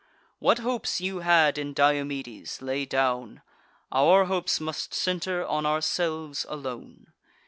[0.39, 3.43] What hopes you had in Diomedes, lay down:
[3.91, 7.13] Our hopes must centre on ourselves alone.